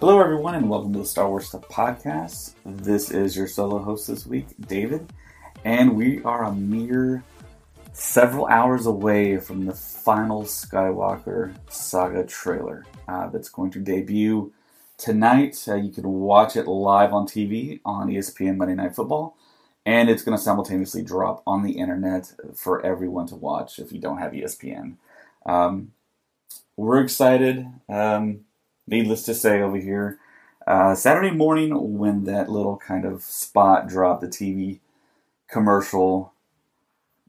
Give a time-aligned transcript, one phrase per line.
[0.00, 2.54] Hello, everyone, and welcome to the Star Wars Stuff Podcast.
[2.64, 5.12] This is your solo host this week, David,
[5.64, 7.24] and we are a mere
[7.94, 14.52] several hours away from the final Skywalker saga trailer uh, that's going to debut
[14.98, 15.60] tonight.
[15.66, 19.36] Uh, you can watch it live on TV on ESPN Monday Night Football,
[19.84, 23.98] and it's going to simultaneously drop on the internet for everyone to watch if you
[23.98, 24.94] don't have ESPN.
[25.44, 25.90] Um,
[26.76, 27.66] we're excited.
[27.88, 28.44] Um,
[28.88, 30.18] needless to say, over here,
[30.66, 34.80] uh, Saturday morning when that little kind of spot dropped, the TV
[35.48, 36.32] commercial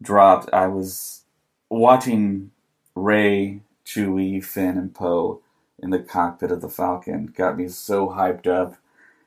[0.01, 1.23] dropped, I was
[1.69, 2.51] watching
[2.95, 5.41] Rey, Chewie, Finn, and Poe
[5.77, 7.27] in the cockpit of the Falcon.
[7.27, 8.75] Got me so hyped up,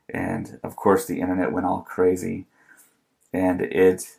[0.09, 2.47] and of course the internet went all crazy.
[3.33, 4.19] And it,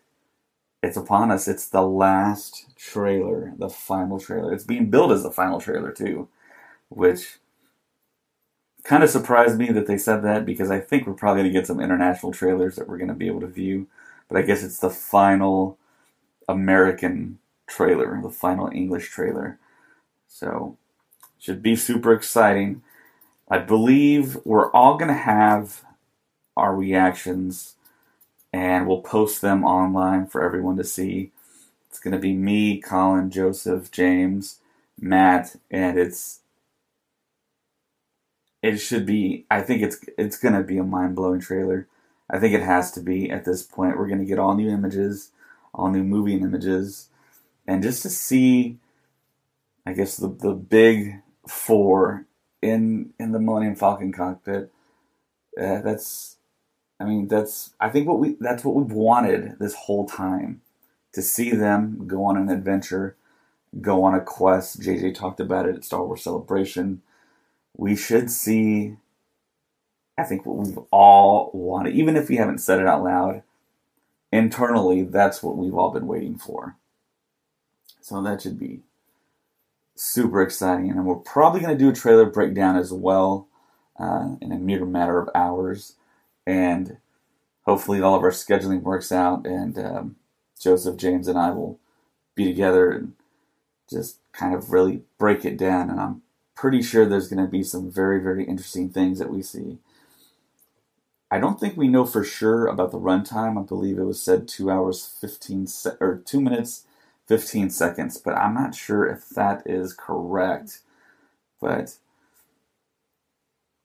[0.81, 1.47] it's upon us.
[1.47, 4.53] It's the last trailer, the final trailer.
[4.53, 6.27] It's being billed as the final trailer too,
[6.89, 7.37] which
[8.83, 11.59] kind of surprised me that they said that because I think we're probably going to
[11.59, 13.87] get some international trailers that we're going to be able to view.
[14.27, 15.77] But I guess it's the final
[16.47, 19.57] American trailer, the final English trailer.
[20.27, 20.77] So,
[21.39, 22.81] should be super exciting.
[23.49, 25.83] I believe we're all going to have
[26.55, 27.75] our reactions
[28.53, 31.31] and we'll post them online for everyone to see.
[31.89, 34.59] It's going to be me, Colin, Joseph, James,
[34.99, 36.39] Matt, and it's
[38.63, 39.45] it should be.
[39.51, 41.87] I think it's it's to be a mind blowing trailer.
[42.29, 43.97] I think it has to be at this point.
[43.97, 45.31] We're to get all new images,
[45.73, 47.09] all new movie images,
[47.67, 48.77] and just to see,
[49.85, 52.25] I guess the the big four
[52.61, 54.71] in in the Millennium Falcon cockpit.
[55.59, 56.37] Uh, that's,
[56.99, 60.61] I mean, that's I think what we that's what we've wanted this whole time,
[61.11, 63.17] to see them go on an adventure,
[63.81, 64.79] go on a quest.
[64.79, 67.01] JJ talked about it at Star Wars Celebration
[67.75, 68.97] we should see,
[70.17, 73.43] I think, what we've all wanted, even if we haven't said it out loud.
[74.31, 76.75] Internally, that's what we've all been waiting for.
[78.01, 78.81] So that should be
[79.95, 80.89] super exciting.
[80.89, 83.47] And we're probably going to do a trailer breakdown as well
[83.99, 85.93] uh, in a mere matter of hours.
[86.47, 86.97] And
[87.65, 90.15] hopefully, all of our scheduling works out, and um,
[90.59, 91.79] Joseph, James, and I will
[92.35, 93.13] be together and
[93.89, 95.89] just kind of really break it down.
[95.89, 96.22] And I'm
[96.55, 99.79] pretty sure there's going to be some very, very interesting things that we see.
[101.31, 103.59] I don't think we know for sure about the runtime.
[103.59, 106.85] I believe it was said two hours, 15 se- or two minutes,
[107.27, 110.81] 15 seconds, but I'm not sure if that is correct.
[111.59, 111.97] But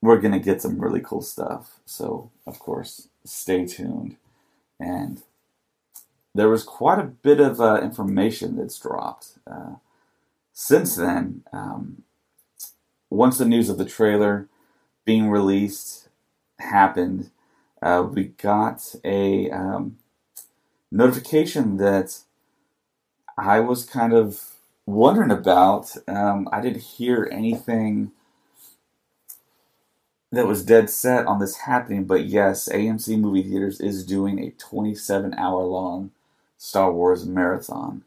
[0.03, 1.81] we're going to get some really cool stuff.
[1.87, 4.17] So, of course, stay tuned.
[4.79, 5.23] And
[6.35, 9.39] there was quite a bit of uh, information that's dropped.
[9.51, 9.77] Uh,
[10.53, 12.05] since then, um,
[13.11, 14.49] once the news of the trailer
[15.05, 16.09] being released
[16.59, 17.31] happened,
[17.83, 19.99] uh, we got a um,
[20.91, 22.21] notification that
[23.39, 24.43] I was kind of
[24.87, 25.97] wondering about.
[26.09, 28.13] Um, I didn't hear anything
[30.33, 34.51] that was dead set on this happening, but yes, AMC Movie Theaters is doing a
[34.53, 36.11] 27 hour long
[36.59, 38.05] Star Wars marathon.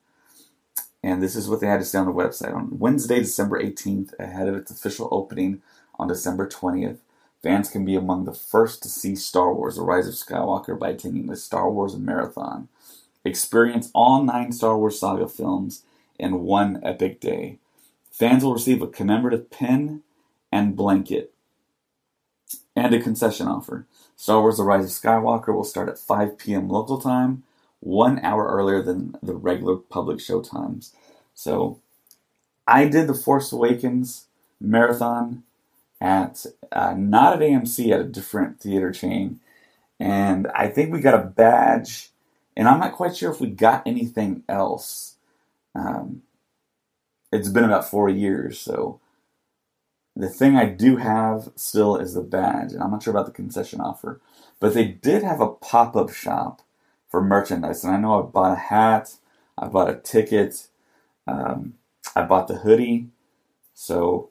[1.03, 2.55] And this is what they had to say on the website.
[2.55, 5.61] On Wednesday, December 18th, ahead of its official opening
[5.97, 6.97] on December 20th,
[7.41, 10.89] fans can be among the first to see Star Wars The Rise of Skywalker by
[10.89, 12.67] attending the Star Wars Marathon.
[13.25, 15.83] Experience all nine Star Wars saga films
[16.19, 17.57] in one epic day.
[18.11, 20.03] Fans will receive a commemorative pin
[20.51, 21.33] and blanket
[22.75, 23.87] and a concession offer.
[24.15, 26.69] Star Wars The Rise of Skywalker will start at 5 p.m.
[26.69, 27.43] local time
[27.81, 30.93] one hour earlier than the regular public show times.
[31.33, 31.79] So
[32.67, 34.27] I did the Force Awakens
[34.59, 35.43] marathon
[35.99, 39.39] at uh, not at AMC at a different theater chain,
[39.99, 42.09] and I think we got a badge,
[42.55, 45.15] and I'm not quite sure if we got anything else.
[45.75, 46.23] Um,
[47.31, 48.99] it's been about four years, so
[50.15, 53.31] the thing I do have still is the badge, and I'm not sure about the
[53.31, 54.19] concession offer,
[54.59, 56.61] but they did have a pop up shop
[57.11, 59.15] for merchandise, and I know I bought a hat,
[59.57, 60.67] I bought a ticket,
[61.27, 61.73] um,
[62.15, 63.09] I bought the hoodie,
[63.73, 64.29] so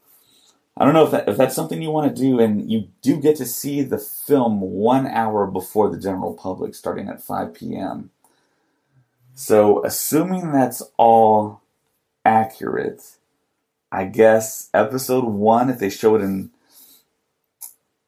[0.76, 3.20] I don't know if, that, if that's something you want to do, and you do
[3.20, 8.10] get to see the film one hour before the general public, starting at 5 p.m.
[9.34, 11.60] So, assuming that's all
[12.24, 13.16] accurate,
[13.92, 16.50] I guess episode one, if they show it in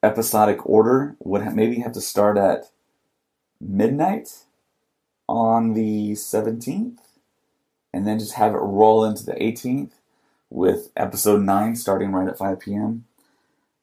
[0.01, 2.71] episodic order, would maybe have to start at
[3.61, 4.45] midnight
[5.27, 6.97] on the 17th
[7.93, 9.91] and then just have it roll into the 18th
[10.49, 13.05] with episode 9 starting right at 5 p.m.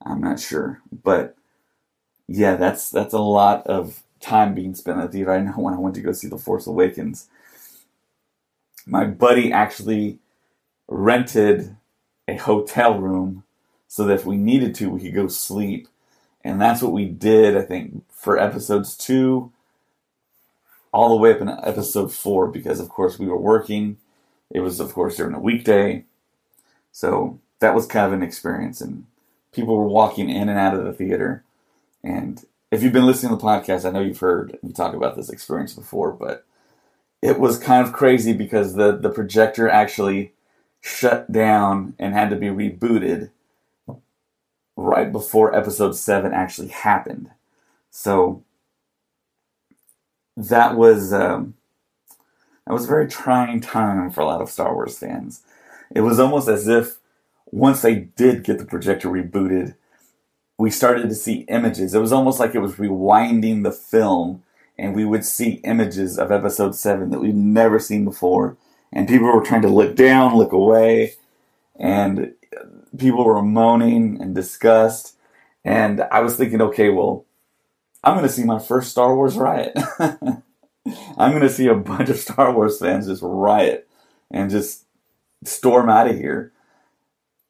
[0.05, 1.37] I'm not sure, but
[2.27, 5.33] yeah, that's that's a lot of time being spent at the theater.
[5.33, 7.29] I know when I went to go see The Force Awakens,
[8.87, 10.19] my buddy actually
[10.89, 11.77] rented
[12.29, 13.45] a hotel room
[13.89, 15.89] so that if we needed to, we could go sleep.
[16.43, 19.53] And that's what we did, I think, for episodes two,
[20.93, 23.99] all the way up in episode four, because of course we were working.
[24.51, 26.05] It was, of course, during a weekday.
[26.93, 28.81] So that was kind of an experience.
[28.81, 29.07] And
[29.53, 31.45] people were walking in and out of the theater.
[32.03, 35.17] And if you've been listening to the podcast, I know you've heard me talk about
[35.17, 36.45] this experience before, but
[37.23, 40.33] it was kind of crazy because the, the projector actually
[40.81, 43.31] shut down and had to be rebooted
[44.77, 47.31] right before episode 7 actually happened.
[47.91, 48.43] So
[50.37, 51.55] that was um,
[52.67, 55.43] that was a very trying time for a lot of Star Wars fans.
[55.95, 56.99] It was almost as if
[57.47, 59.75] once they did get the projector rebooted,
[60.59, 61.95] we started to see images.
[61.95, 64.43] It was almost like it was rewinding the film,
[64.79, 68.57] and we would see images of episode 7 that we'd never seen before
[68.93, 71.15] and people were trying to look down, look away,
[71.77, 72.35] and
[72.99, 75.17] people were moaning and disgust.
[75.65, 77.25] And I was thinking, okay, well,
[78.03, 79.77] I'm going to see my first Star Wars riot.
[80.01, 83.89] I'm going to see a bunch of Star Wars fans just riot
[84.31, 84.85] and just
[85.45, 86.53] storm out of here.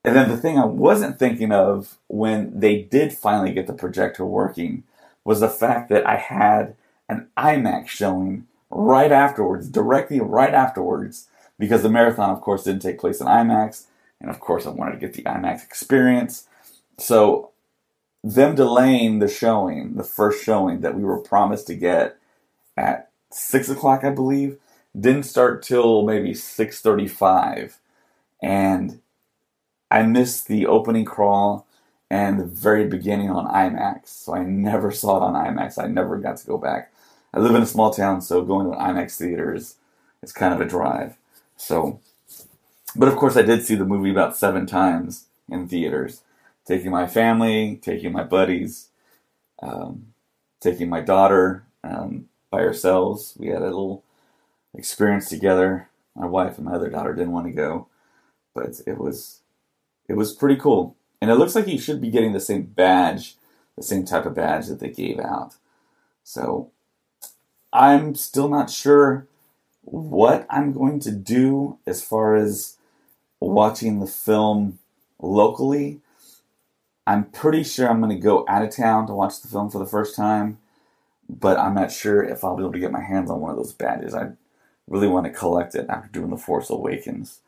[0.04, 4.24] And then the thing I wasn't thinking of when they did finally get the projector
[4.24, 4.84] working
[5.24, 6.74] was the fact that I had
[7.08, 12.98] an IMAX showing right afterwards, directly right afterwards, because the marathon, of course, didn't take
[12.98, 13.84] place in IMAX,
[14.20, 16.46] and of course, I wanted to get the IMAX experience.
[16.98, 17.49] So,
[18.22, 22.16] them delaying the showing, the first showing that we were promised to get
[22.76, 24.58] at six o'clock, I believe,
[24.98, 27.78] didn't start till maybe six thirty-five,
[28.42, 29.00] and
[29.90, 31.66] I missed the opening crawl
[32.10, 34.08] and the very beginning on IMAX.
[34.08, 35.82] So I never saw it on IMAX.
[35.82, 36.92] I never got to go back.
[37.32, 39.76] I live in a small town, so going to an IMAX theater is,
[40.34, 41.16] kind of a drive.
[41.56, 42.00] So,
[42.96, 46.22] but of course, I did see the movie about seven times in theaters,
[46.70, 48.90] taking my family, taking my buddies,
[49.60, 50.06] um,
[50.60, 53.34] taking my daughter um, by ourselves.
[53.36, 54.04] We had a little
[54.74, 55.88] experience together.
[56.14, 57.88] My wife and my other daughter didn't want to go,
[58.54, 59.40] but it was
[60.08, 60.94] it was pretty cool.
[61.20, 63.34] And it looks like you should be getting the same badge,
[63.76, 65.56] the same type of badge that they gave out.
[66.22, 66.70] So
[67.72, 69.26] I'm still not sure
[69.82, 72.76] what I'm going to do as far as
[73.40, 74.78] watching the film
[75.20, 76.00] locally.
[77.10, 79.80] I'm pretty sure I'm going to go out of town to watch the film for
[79.80, 80.58] the first time,
[81.28, 83.56] but I'm not sure if I'll be able to get my hands on one of
[83.56, 84.14] those badges.
[84.14, 84.30] I
[84.86, 87.40] really want to collect it after doing the Force Awakens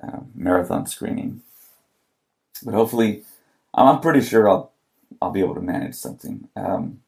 [0.00, 1.42] uh, marathon screening.
[2.64, 3.24] But hopefully,
[3.74, 4.70] I'm pretty sure I'll
[5.20, 6.48] I'll be able to manage something.
[6.54, 7.02] Um,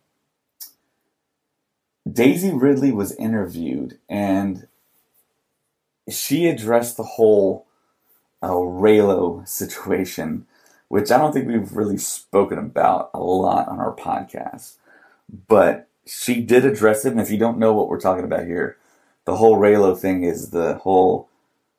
[2.11, 4.67] Daisy Ridley was interviewed and
[6.11, 7.67] she addressed the whole
[8.43, 10.47] uh, Reylo situation,
[10.95, 14.77] which I don't think we've really spoken about a lot on our podcast.
[15.49, 18.77] But she did address it, and if you don't know what we're talking about here,
[19.25, 21.29] the whole Reylo thing is the whole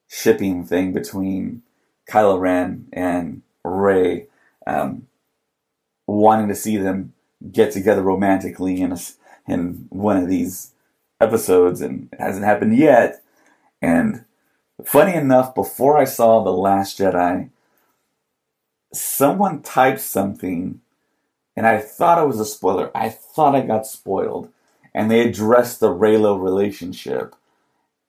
[0.06, 1.62] shipping thing between
[2.06, 4.26] Kylo Ren and Rey,
[4.66, 5.06] um,
[6.06, 7.14] wanting to see them
[7.50, 8.98] get together romantically in a
[9.48, 10.72] in one of these
[11.22, 13.22] episodes, and it hasn't happened yet.
[13.80, 14.26] And
[14.84, 17.48] funny enough, before I saw The Last Jedi,
[18.92, 20.80] someone typed something,
[21.56, 22.90] and I thought it was a spoiler.
[22.94, 24.52] I thought I got spoiled.
[24.94, 27.34] And they addressed the Reylo relationship.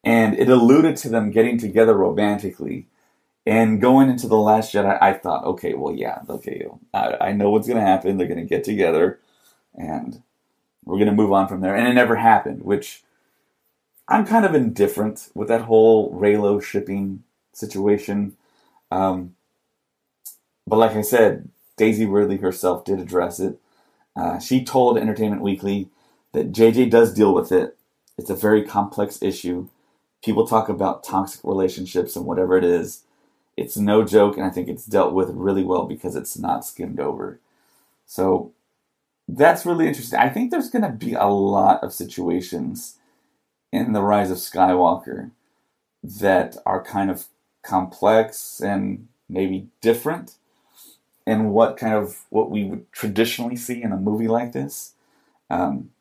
[0.03, 2.87] And it alluded to them getting together romantically.
[3.45, 7.49] And going into The Last Jedi, I thought, okay, well, yeah, okay, I, I know
[7.49, 8.17] what's going to happen.
[8.17, 9.19] They're going to get together.
[9.75, 10.21] And
[10.83, 11.75] we're going to move on from there.
[11.75, 13.03] And it never happened, which
[14.09, 18.35] I'm kind of indifferent with that whole Reylo shipping situation.
[18.91, 19.35] Um,
[20.67, 23.57] but like I said, Daisy Ridley herself did address it.
[24.15, 25.89] Uh, she told Entertainment Weekly
[26.33, 27.77] that JJ does deal with it.
[28.17, 29.69] It's a very complex issue.
[30.23, 33.03] People talk about toxic relationships and whatever it is.
[33.55, 36.99] It's no joke, and I think it's dealt with really well because it's not skimmed
[36.99, 37.39] over.
[38.05, 38.51] So
[39.27, 40.19] that's really interesting.
[40.19, 42.95] I think there's going to be a lot of situations
[43.71, 45.31] in the Rise of Skywalker
[46.03, 47.25] that are kind of
[47.63, 50.35] complex and maybe different
[51.27, 54.93] in what kind of what we would traditionally see in a movie like this.
[55.49, 55.91] Um,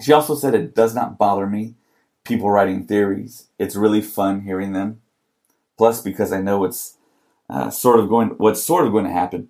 [0.00, 1.74] she also said it does not bother me
[2.24, 3.48] people writing theories.
[3.58, 5.02] It's really fun hearing them.
[5.76, 6.96] Plus, because I know it's
[7.50, 9.48] uh, sort of going what's sort of going to happen.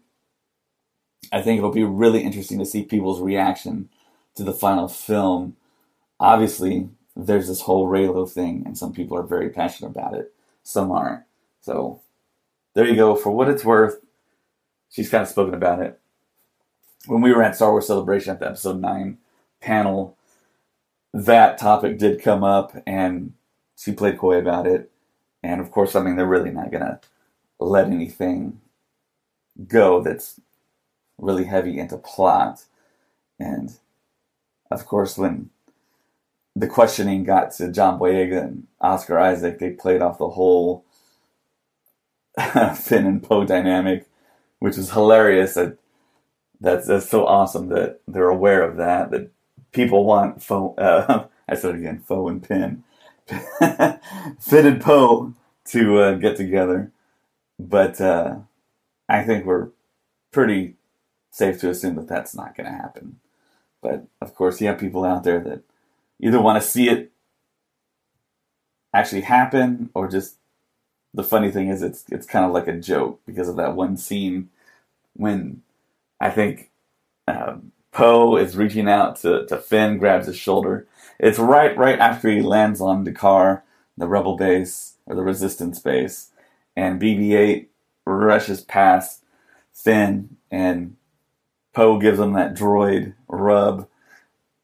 [1.30, 3.90] I think it'll be really interesting to see people's reaction
[4.36, 5.56] to the final film.
[6.18, 10.32] Obviously, there's this whole Reylo thing, and some people are very passionate about it.
[10.62, 11.24] Some aren't.
[11.60, 12.00] So
[12.74, 13.16] there you go.
[13.16, 14.00] For what it's worth,
[14.90, 15.98] she's kind of spoken about it.
[17.06, 19.18] When we were at Star Wars Celebration at the episode 9
[19.60, 20.16] panel,
[21.12, 23.32] that topic did come up and
[23.76, 24.90] she played coy about it.
[25.42, 27.00] And of course, I mean, they're really not going to
[27.58, 28.60] let anything
[29.66, 30.40] go that's
[31.16, 32.64] really heavy into plot.
[33.38, 33.78] And
[34.70, 35.50] of course, when
[36.54, 40.84] the questioning got to John Boyega and Oscar Isaac, they played off the whole
[42.76, 44.06] Finn and Poe dynamic
[44.58, 45.54] which is hilarious.
[45.54, 45.78] That
[46.60, 49.10] that's that's so awesome that they're aware of that.
[49.10, 49.30] That
[49.72, 50.74] people want foe.
[50.76, 52.84] Uh, I said again, foe and pin,
[53.60, 55.34] and Poe
[55.66, 56.90] to uh, get together.
[57.58, 58.36] But uh,
[59.08, 59.68] I think we're
[60.30, 60.76] pretty
[61.30, 63.18] safe to assume that that's not going to happen.
[63.80, 65.62] But of course, you have people out there that
[66.20, 67.12] either want to see it
[68.94, 70.36] actually happen or just
[71.14, 73.96] the funny thing is it's it's kind of like a joke because of that one
[73.96, 74.50] scene
[75.14, 75.62] when
[76.20, 76.70] I think
[77.26, 80.86] um, Poe is reaching out to, to Finn, grabs his shoulder.
[81.18, 83.62] It's right right after he lands on D'Qar,
[83.96, 86.30] the rebel base or the resistance base,
[86.76, 87.66] and BB-8
[88.06, 89.24] rushes past
[89.72, 90.96] Finn, and
[91.72, 93.88] Poe gives him that droid rub,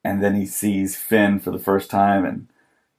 [0.05, 2.49] and then he sees Finn for the first time, and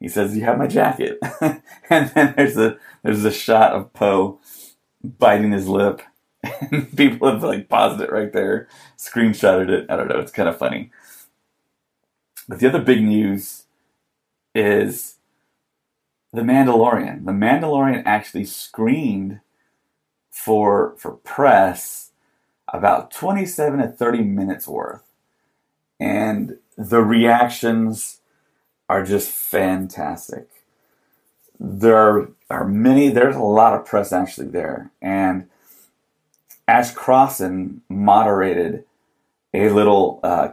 [0.06, 4.40] he says, "You have my jacket." and then there's a there's a shot of Poe
[5.04, 6.04] biting his lip,
[6.44, 8.68] and people have like paused it right there,
[9.00, 9.88] screenshotted it.
[9.90, 10.20] I don't know.
[10.20, 10.92] It's kind of funny.
[12.48, 13.64] But the other big news
[14.54, 15.16] is
[16.32, 17.26] the Mandalorian.
[17.26, 19.40] The Mandalorian actually screened
[20.30, 22.12] for for press
[22.72, 25.02] about 27 to 30 minutes worth.
[26.00, 28.22] And the reactions
[28.90, 30.48] are just fantastic.
[31.60, 34.92] There are, many, there's a lot of press actually there.
[35.02, 35.48] And
[36.68, 38.86] Ash Crossan moderated
[39.54, 40.50] a little uh,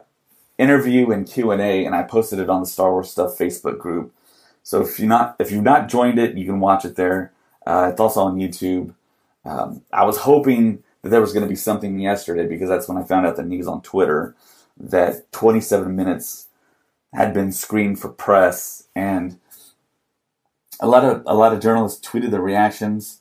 [0.59, 4.15] interview and Q&A, and I posted it on the Star Wars Stuff Facebook group.
[4.63, 7.33] So if you're not if you've not joined it, you can watch it there.
[7.67, 8.95] Uh, it's also on YouTube.
[9.45, 12.97] Um, I was hoping that there was going to be something yesterday because that's when
[12.97, 14.37] I found out the news on Twitter
[14.79, 16.47] that 27 minutes
[17.13, 19.39] had been screened for press, and
[20.81, 23.21] a lot of a lot of journalists tweeted their reactions.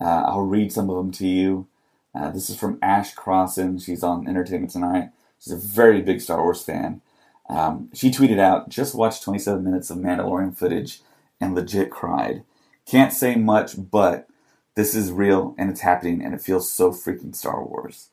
[0.00, 1.66] Uh, I'll read some of them to you.
[2.14, 3.78] Uh, this is from Ash Crossan.
[3.78, 5.10] She's on Entertainment Tonight.
[5.38, 7.00] She's a very big Star Wars fan.
[7.48, 11.02] Um, she tweeted out, "Just watched 27 minutes of Mandalorian footage
[11.40, 12.44] and legit cried.
[12.86, 14.28] Can't say much, but
[14.74, 18.10] this is real and it's happening, and it feels so freaking Star Wars."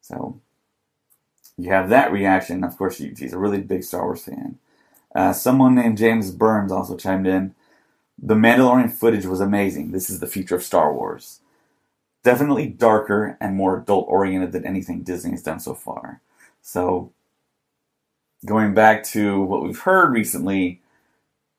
[0.00, 0.40] So
[1.58, 2.62] you have that reaction.
[2.62, 4.58] Of course, she's a really big Star Wars fan.
[5.14, 7.54] Uh, someone named James Burns also chimed in.
[8.20, 9.90] The Mandalorian footage was amazing.
[9.90, 11.40] This is the future of Star Wars.
[12.22, 16.20] Definitely darker and more adult oriented than anything Disney has done so far.
[16.62, 17.12] So,
[18.46, 20.80] going back to what we've heard recently,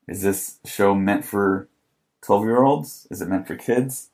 [0.08, 1.68] is this show meant for
[2.22, 3.06] 12 year olds?
[3.10, 4.08] Is it meant for kids?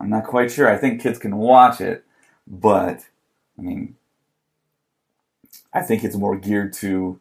[0.00, 0.68] I'm not quite sure.
[0.68, 2.04] I think kids can watch it,
[2.46, 3.06] but
[3.58, 3.96] I mean,
[5.72, 7.20] I think it's more geared to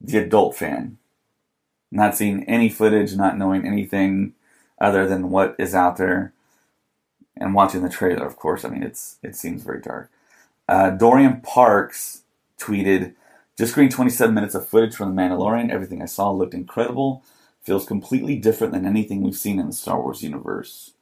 [0.00, 0.98] the adult fan.
[1.90, 4.34] Not seeing any footage, not knowing anything
[4.80, 6.32] other than what is out there,
[7.36, 8.64] and watching the trailer, of course.
[8.64, 10.10] I mean, it's it seems very dark.
[10.68, 12.22] Uh, Dorian Parks
[12.58, 13.14] tweeted,
[13.58, 15.70] "Just screened 27 minutes of footage from The Mandalorian.
[15.70, 17.22] Everything I saw looked incredible.
[17.62, 20.92] Feels completely different than anything we've seen in the Star Wars universe."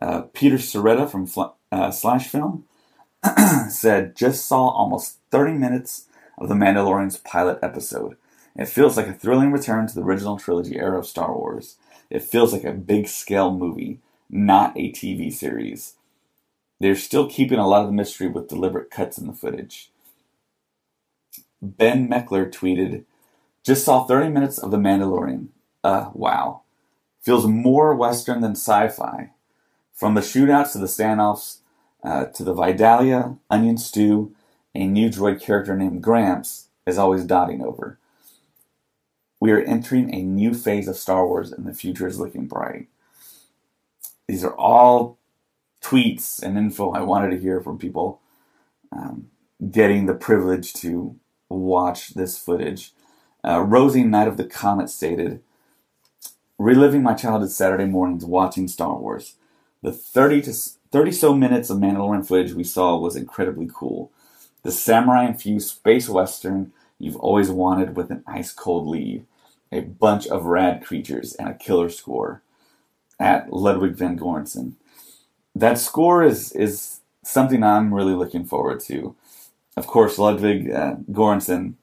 [0.00, 1.28] Uh, Peter Sciretta from
[1.70, 2.64] uh, Slash Film
[3.70, 6.06] said, just saw almost 30 minutes
[6.38, 8.16] of The Mandalorian's pilot episode.
[8.54, 11.76] It feels like a thrilling return to the original trilogy era of Star Wars.
[12.10, 15.94] It feels like a big scale movie, not a TV series.
[16.80, 19.90] they're still keeping a lot of the mystery with deliberate cuts in the footage.
[21.62, 23.04] Ben Meckler tweeted,
[23.64, 25.48] Just saw 30 minutes of The Mandalorian.
[25.84, 26.62] Uh, wow.
[27.20, 29.30] Feels more Western than sci fi.
[29.92, 31.58] From the shootouts to the standoffs
[32.02, 34.34] uh, to the Vidalia, onion stew,
[34.74, 37.98] a new droid character named Gramps is always dotting over.
[39.40, 42.88] We are entering a new phase of Star Wars and the future is looking bright.
[44.28, 45.18] These are all
[45.82, 48.20] tweets and info I wanted to hear from people
[48.92, 49.30] um,
[49.70, 51.16] getting the privilege to
[51.48, 52.92] watch this footage.
[53.44, 55.42] Uh, Rosie Knight of the Comet stated,
[56.58, 59.34] Reliving my childhood Saturday mornings watching Star Wars.
[59.82, 60.52] The 30 to
[60.92, 64.12] 30 so minutes of Mandalorian footage we saw was incredibly cool.
[64.62, 69.26] The samurai infused space western you've always wanted with an ice cold lead,
[69.72, 72.42] a bunch of rad creatures, and a killer score
[73.18, 74.74] at Ludwig van Göransson.
[75.54, 79.14] That score is is something I'm really looking forward to.
[79.76, 81.74] Of course, Ludwig uh, Göransson.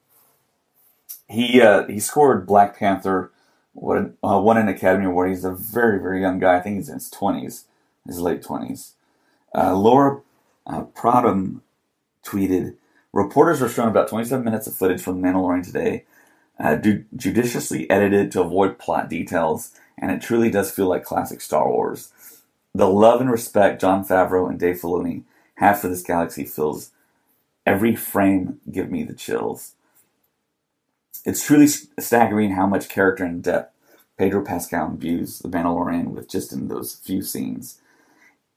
[1.28, 3.32] He uh, he scored Black Panther,
[3.74, 5.30] what uh, won an Academy Award.
[5.30, 6.58] He's a very very young guy.
[6.58, 7.66] I think he's in his twenties,
[8.08, 8.94] his late twenties.
[9.54, 10.22] Uh, Laura
[10.66, 10.84] uh,
[12.30, 12.76] tweeted,
[13.14, 16.06] "Reporters were shown about 27 minutes of footage from The Mandalorian today,
[16.60, 16.76] uh,
[17.16, 22.12] judiciously edited to avoid plot details, and it truly does feel like classic Star Wars.
[22.74, 25.24] The love and respect Jon Favreau and Dave Filoni
[25.56, 26.92] have for this galaxy fills
[27.66, 29.74] every frame give me the chills.
[31.26, 33.74] It's truly staggering how much character and depth
[34.18, 37.80] Pedro Pascal imbues the Mandalorian with just in those few scenes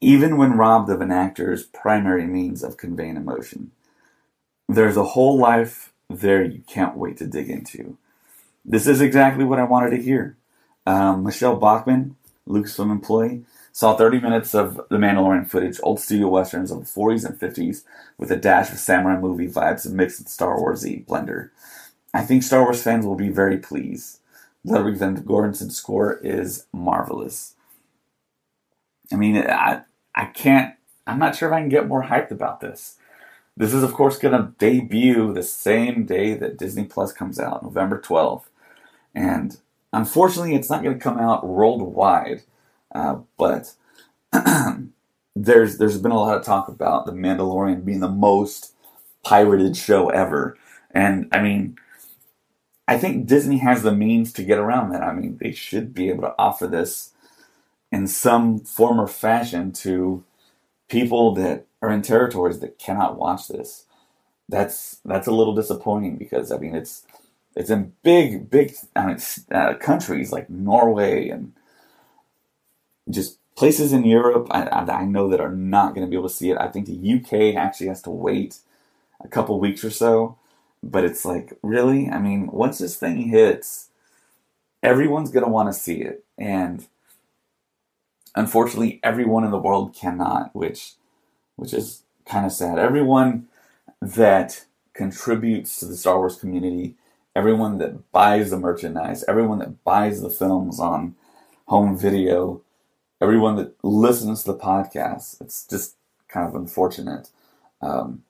[0.03, 3.71] even when robbed of an actor's primary means of conveying emotion.
[4.67, 7.97] There's a whole life there you can't wait to dig into.
[8.65, 10.37] This is exactly what I wanted to hear.
[10.85, 12.15] Um, Michelle Bachman,
[12.47, 17.25] Lucasfilm employee, saw 30 minutes of the Mandalorian footage, old studio westerns of the 40s
[17.25, 17.83] and 50s,
[18.17, 21.49] with a dash of samurai movie vibes mixed with Star Warsy blender.
[22.13, 24.19] I think Star Wars fans will be very pleased.
[24.63, 27.55] Ludwig van Göransson's score is marvelous.
[29.11, 29.81] I mean, I,
[30.15, 30.75] I can't,
[31.07, 32.97] I'm not sure if I can get more hyped about this.
[33.55, 37.63] This is, of course, going to debut the same day that Disney Plus comes out,
[37.63, 38.45] November 12th.
[39.13, 39.57] And
[39.91, 42.41] unfortunately, it's not going to come out worldwide.
[42.93, 43.73] Uh, but
[45.35, 48.73] there's there's been a lot of talk about The Mandalorian being the most
[49.23, 50.57] pirated show ever.
[50.91, 51.77] And I mean,
[52.87, 55.01] I think Disney has the means to get around that.
[55.01, 57.12] I mean, they should be able to offer this
[57.93, 60.23] in some form or fashion to
[60.89, 63.85] people that are in territories that cannot watch this.
[64.49, 67.03] That's that's a little disappointing because I mean it's
[67.55, 69.17] it's in big big I mean,
[69.51, 71.53] uh, countries like Norway and
[73.09, 76.35] just places in Europe I, I know that are not going to be able to
[76.35, 76.57] see it.
[76.59, 78.59] I think the UK actually has to wait
[79.23, 80.37] a couple weeks or so,
[80.83, 83.89] but it's like really, I mean, once this thing hits,
[84.83, 86.87] everyone's going to want to see it, and
[88.35, 90.93] unfortunately, everyone in the world cannot, which
[91.55, 92.79] which is kind of sad.
[92.79, 93.47] Everyone
[94.01, 96.95] that contributes to the Star Wars community,
[97.35, 101.15] everyone that buys the merchandise, everyone that buys the films on
[101.67, 102.61] home video,
[103.21, 105.41] everyone that listens to the podcast.
[105.41, 105.95] It's just
[106.27, 107.29] kind of unfortunate.
[107.81, 108.23] Um,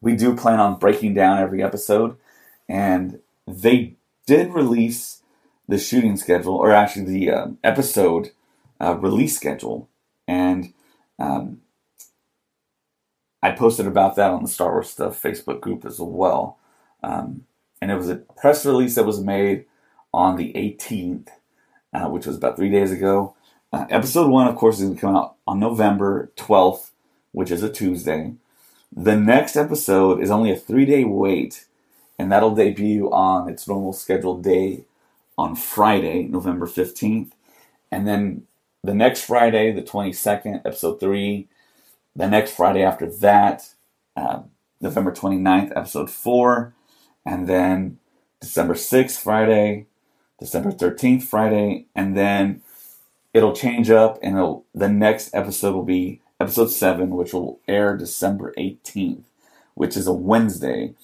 [0.00, 2.16] we do plan on breaking down every episode,
[2.68, 3.94] and they
[4.26, 5.22] did release
[5.68, 8.30] the shooting schedule, or actually the uh, episode
[8.82, 9.88] uh, release schedule,
[10.26, 10.72] and
[11.18, 11.60] um,
[13.42, 16.58] I posted about that on the Star Wars Stuff Facebook group as well.
[17.02, 17.44] Um,
[17.80, 19.64] and it was a press release that was made
[20.14, 21.28] on the 18th,
[21.92, 23.34] uh, which was about three days ago.
[23.72, 26.90] Uh, episode one, of course, is going to come out on November 12th,
[27.32, 28.34] which is a Tuesday.
[28.94, 31.66] The next episode is only a three day wait,
[32.18, 34.84] and that'll debut on its normal scheduled day
[35.36, 37.32] on Friday, November 15th.
[37.90, 38.46] And then
[38.84, 41.48] the next Friday, the 22nd, episode 3.
[42.16, 43.70] The next Friday after that,
[44.16, 44.42] uh,
[44.80, 46.74] November 29th, episode 4.
[47.24, 47.98] And then
[48.40, 49.86] December 6th, Friday.
[50.40, 51.86] December 13th, Friday.
[51.94, 52.62] And then
[53.32, 58.52] it'll change up, and the next episode will be episode 7, which will air December
[58.58, 59.24] 18th,
[59.74, 60.94] which is a Wednesday.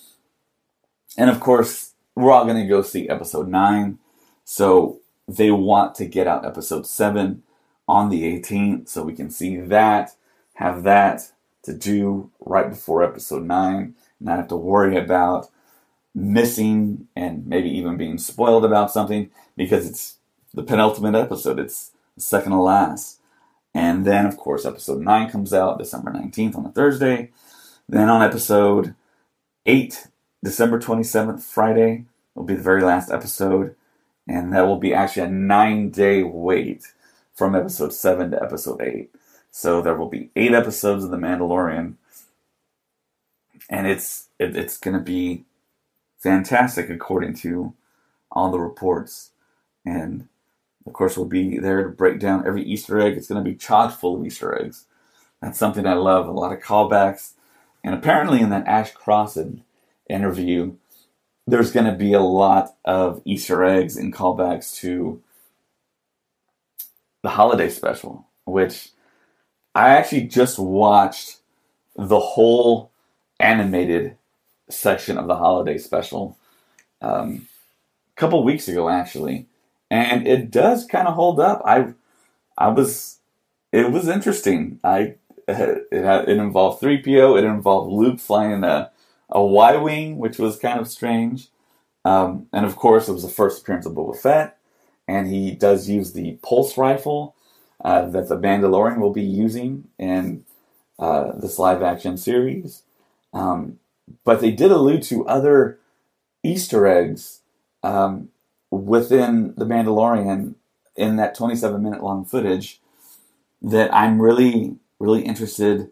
[1.17, 3.99] And of course, we're all going to go see episode 9.
[4.45, 7.43] So they want to get out episode 7
[7.89, 10.15] on the 18th, so we can see that,
[10.55, 15.49] have that to do right before episode 9, not have to worry about
[16.15, 20.17] missing and maybe even being spoiled about something because it's
[20.53, 23.21] the penultimate episode, it's second to last.
[23.75, 27.31] And then, of course, episode 9 comes out December 19th on a Thursday.
[27.89, 28.95] Then on episode
[29.67, 30.09] 8,
[30.43, 33.75] December 27th, Friday, will be the very last episode.
[34.27, 36.87] And that will be actually a nine day wait
[37.39, 39.15] from episode 7 to episode 8.
[39.53, 41.95] So there will be eight episodes of The Mandalorian.
[43.71, 45.45] And it's it, it's going to be
[46.19, 47.75] fantastic according to
[48.33, 49.31] all the reports.
[49.87, 50.27] And
[50.85, 53.17] of course, we'll be there to break down every Easter egg.
[53.17, 54.87] It's going to be chock full of Easter eggs.
[55.41, 56.27] That's something I love.
[56.27, 57.35] A lot of callbacks.
[57.85, 59.63] And apparently, in that Ash Crossan
[60.11, 60.75] interview,
[61.47, 65.23] there's going to be a lot of Easter eggs and callbacks to
[67.23, 68.91] the holiday special, which
[69.75, 71.39] I actually just watched
[71.97, 72.91] the whole
[73.41, 74.17] animated
[74.71, 76.37] section of the holiday special
[77.01, 77.49] um,
[78.17, 79.47] a couple weeks ago, actually,
[79.91, 81.63] and it does kind of hold up.
[81.65, 81.95] I
[82.57, 83.19] I was
[83.73, 84.81] it was interesting.
[84.85, 87.37] I it had, it involved three PO.
[87.37, 88.91] It involved Luke flying a
[89.31, 91.49] a Y wing, which was kind of strange.
[92.05, 94.58] Um, and of course, it was the first appearance of Boba Fett,
[95.09, 97.35] and he does use the pulse rifle
[97.85, 100.45] uh, that the Mandalorian will be using in
[100.99, 102.83] uh, this live action series.
[103.33, 103.79] Um,
[104.25, 105.79] but they did allude to other
[106.43, 107.41] Easter eggs
[107.83, 108.29] um,
[108.71, 110.55] within the Mandalorian
[110.97, 112.81] in that 27 minute long footage
[113.63, 115.91] that I'm really, really interested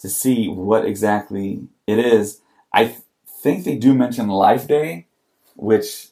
[0.00, 2.40] to see what exactly it is.
[2.72, 5.06] I th- think they do mention Life Day,
[5.56, 6.08] which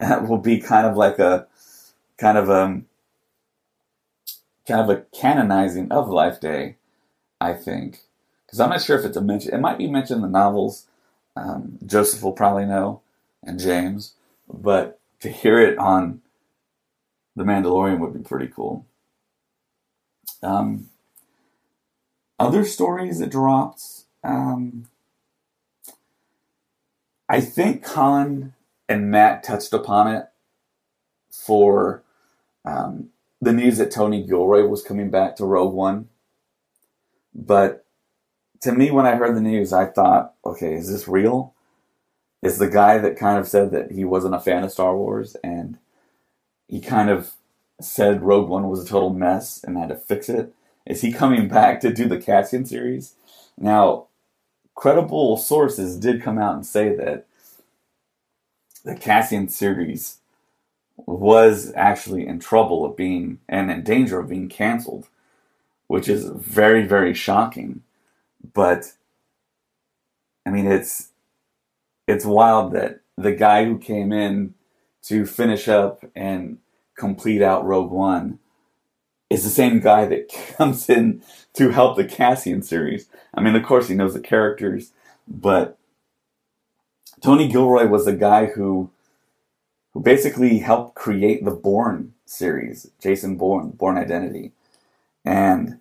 [0.00, 1.46] will be kind of like a
[2.18, 2.86] kind of a um,
[4.66, 6.76] kind of a canonizing of Life Day.
[7.40, 8.02] I think
[8.44, 9.54] because I'm not sure if it's a mention.
[9.54, 10.86] It might be mentioned in the novels.
[11.36, 13.00] Um, Joseph will probably know,
[13.44, 14.14] and James,
[14.52, 16.20] but to hear it on
[17.36, 18.84] The Mandalorian would be pretty cool.
[20.42, 20.88] Um,
[22.38, 23.82] other stories that dropped.
[24.24, 24.86] Um,
[27.28, 28.54] I think Colin
[28.88, 30.26] and Matt touched upon it
[31.30, 32.02] for
[32.68, 33.08] um,
[33.40, 36.08] the news that Tony Gilroy was coming back to Rogue One.
[37.34, 37.86] But
[38.60, 41.54] to me, when I heard the news, I thought, okay, is this real?
[42.42, 45.36] Is the guy that kind of said that he wasn't a fan of Star Wars
[45.42, 45.78] and
[46.68, 47.32] he kind of
[47.80, 50.52] said Rogue One was a total mess and had to fix it?
[50.86, 53.14] Is he coming back to do the Cassian series?
[53.56, 54.06] Now,
[54.74, 57.26] credible sources did come out and say that
[58.84, 60.17] the Cassian series
[61.06, 65.08] was actually in trouble of being and in danger of being canceled,
[65.86, 67.82] which is very, very shocking.
[68.54, 68.92] But
[70.46, 71.10] I mean, it's
[72.06, 74.54] it's wild that the guy who came in
[75.02, 76.58] to finish up and
[76.96, 78.38] complete out Rogue One
[79.30, 81.22] is the same guy that comes in
[81.54, 83.08] to help the Cassian series.
[83.34, 84.92] I mean, of course, he knows the characters,
[85.26, 85.78] but
[87.20, 88.90] Tony Gilroy was the guy who
[89.92, 94.52] who basically helped create the Bourne series, Jason Bourne, Bourne Identity,
[95.24, 95.78] and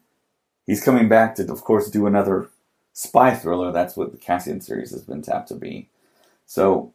[0.66, 2.50] he's coming back to, of course, do another
[2.94, 3.72] spy thriller.
[3.72, 5.90] That's what the Cassian series has been tapped to be.
[6.46, 6.94] So,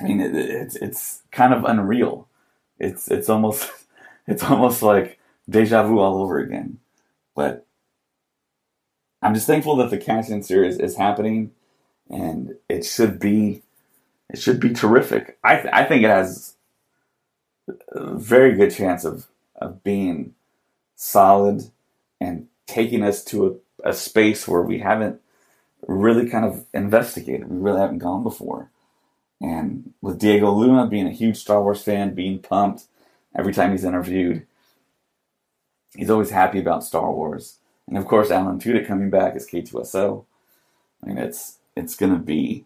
[0.00, 2.28] I mean, it, it's it's kind of unreal.
[2.78, 3.70] It's it's almost
[4.26, 5.18] it's almost like
[5.48, 6.78] deja vu all over again.
[7.34, 7.66] But
[9.22, 11.52] I'm just thankful that the Cassian series is happening,
[12.10, 13.62] and it should be
[14.30, 15.38] it should be terrific.
[15.44, 16.54] I th- I think it has
[17.92, 20.34] a very good chance of of being
[20.96, 21.70] solid
[22.20, 25.20] and taking us to a, a space where we haven't
[25.86, 27.48] really kind of investigated.
[27.48, 28.70] We really haven't gone before.
[29.40, 32.84] And with Diego Luna being a huge Star Wars fan, being pumped
[33.36, 34.46] every time he's interviewed,
[35.94, 37.58] he's always happy about Star Wars.
[37.86, 40.24] And of course, Alan Tudyk coming back as K2SO.
[41.02, 42.64] I mean, it's it's going to be.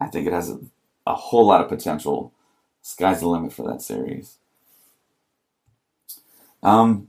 [0.00, 0.60] I think it has a,
[1.06, 2.32] a whole lot of potential.
[2.82, 4.38] Sky's the limit for that series.
[6.62, 7.08] Um,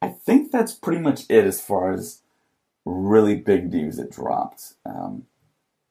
[0.00, 2.22] I think that's pretty much it as far as
[2.84, 4.74] really big news that dropped.
[4.84, 5.26] Um,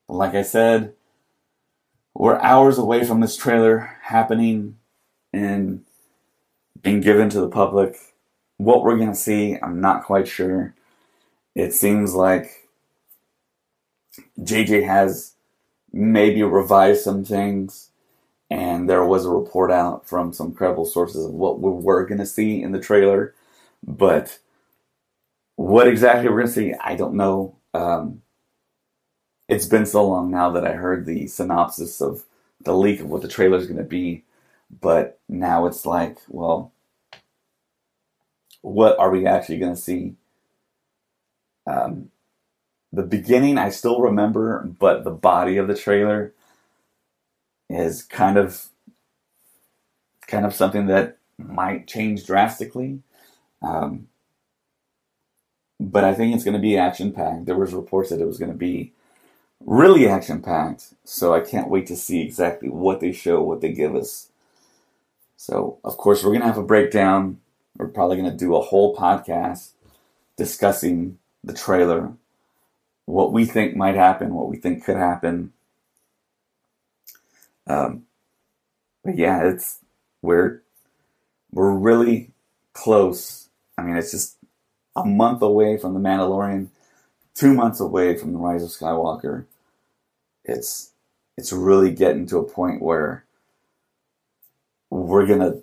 [0.08, 0.94] like I said,
[2.14, 4.78] we're hours away from this trailer happening
[5.32, 5.86] and
[6.82, 7.98] being given to the public.
[8.58, 10.76] What we're going to see, I'm not quite sure.
[11.56, 12.68] It seems like
[14.40, 15.36] JJ has
[15.94, 17.90] maybe revised some things,
[18.50, 22.20] and there was a report out from some credible sources of what we were going
[22.20, 23.34] to see in the trailer.
[23.84, 24.40] But
[25.56, 27.56] what exactly we're going to see, I don't know.
[27.74, 28.22] Um,
[29.48, 32.24] it's been so long now that I heard the synopsis of
[32.62, 34.24] the leak of what the trailer is going to be,
[34.82, 36.72] but now it's like, well,
[38.62, 40.16] what are we actually going to see?
[41.66, 42.11] Um,
[42.94, 46.34] the beginning I still remember, but the body of the trailer
[47.70, 48.68] is kind of
[50.28, 53.00] kind of something that might change drastically.
[53.62, 54.08] Um,
[55.80, 57.46] but I think it's going to be action packed.
[57.46, 58.94] There was reports that it was going to be
[59.66, 63.72] really action packed, so I can't wait to see exactly what they show, what they
[63.72, 64.30] give us.
[65.38, 67.40] So, of course, we're going to have a breakdown.
[67.78, 69.72] We're probably going to do a whole podcast
[70.38, 72.14] discussing the trailer,
[73.06, 75.54] what we think might happen, what we think could happen.
[77.68, 78.04] Um,
[79.04, 79.80] but yeah, it's
[80.22, 80.62] we're
[81.52, 82.32] we're really
[82.74, 83.50] close.
[83.78, 84.38] I mean, it's just
[84.96, 86.68] a month away from the Mandalorian,
[87.36, 89.46] two months away from the Rise of Skywalker.
[90.46, 90.92] It's
[91.38, 93.26] it's really getting to a point where
[94.90, 95.58] we're gonna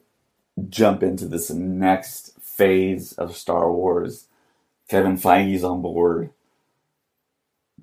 [0.69, 4.27] jump into this next phase of Star Wars.
[4.89, 6.31] Kevin Feige's on board.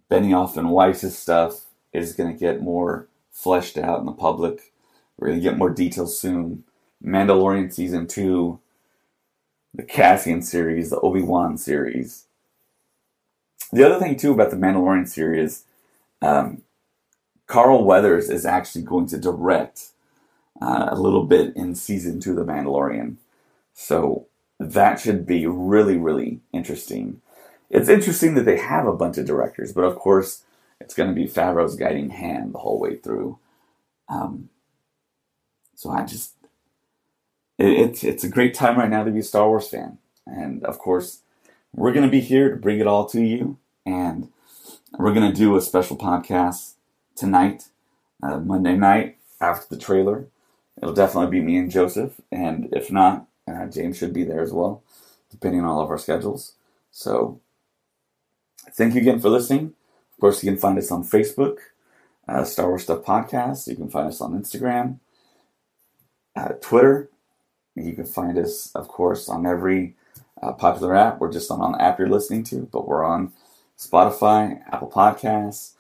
[0.10, 4.72] Benioff and Weiss's stuff is going to get more fleshed out in the public.
[5.18, 6.63] We're going to get more details soon.
[7.04, 8.60] Mandalorian season two,
[9.74, 12.26] the Cassian series, the Obi Wan series.
[13.72, 15.63] The other thing too about the Mandalorian series,
[16.22, 16.62] um,
[17.48, 19.89] Carl Weathers is actually going to direct
[20.62, 23.18] uh, a little bit in season two of The Mandalorian.
[23.74, 24.28] So
[24.60, 27.22] that should be really, really interesting.
[27.69, 30.43] It's interesting that they have a bunch of directors, but of course,
[30.80, 33.39] it's going to be Favreau's guiding hand the whole way through.
[34.10, 34.49] Um,
[35.75, 36.34] so I just,
[37.58, 40.63] it, it's it's a great time right now to be a Star Wars fan, and
[40.63, 41.21] of course,
[41.73, 44.30] we're going to be here to bring it all to you, and
[44.97, 46.73] we're going to do a special podcast
[47.15, 47.69] tonight,
[48.21, 50.28] uh, Monday night after the trailer.
[50.82, 54.51] It'll definitely be me and Joseph, and if not, uh, James should be there as
[54.51, 54.84] well,
[55.30, 56.54] depending on all of our schedules.
[56.91, 57.39] So,
[58.71, 59.73] thank you again for listening.
[60.13, 61.58] Of course, you can find us on Facebook,
[62.28, 63.67] uh, Star Wars Stuff Podcast.
[63.67, 64.99] You can find us on Instagram,
[66.36, 67.10] uh, Twitter.
[67.75, 69.95] You can find us, of course, on every
[70.41, 71.19] uh, popular app.
[71.19, 73.34] We're just not on the app you're listening to, but we're on
[73.78, 75.73] Spotify, Apple Podcasts.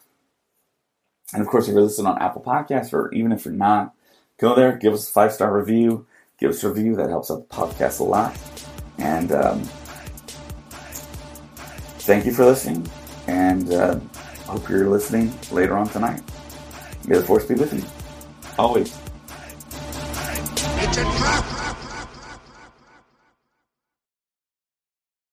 [1.33, 3.93] And of course, if you're listening on Apple Podcasts, or even if you're not,
[4.39, 6.05] go there, give us a five star review,
[6.39, 6.95] give us a review.
[6.95, 8.37] That helps out the podcast a lot.
[8.97, 9.63] And um,
[12.05, 12.87] thank you for listening.
[13.27, 13.99] And uh,
[14.45, 16.21] hope you're listening later on tonight.
[17.07, 17.83] May the force be with you.
[18.57, 18.97] Always.
[20.77, 21.54] It's a trap!